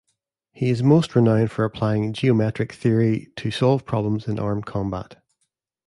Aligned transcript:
He 0.51 0.71
is 0.71 0.81
most 0.81 1.15
renowned 1.15 1.51
for 1.51 1.63
applying 1.63 2.11
geometric 2.13 2.73
theory 2.73 3.31
to 3.35 3.51
solve 3.51 3.85
problems 3.85 4.27
in 4.27 4.39
armed 4.39 4.65
combat. 4.65 5.17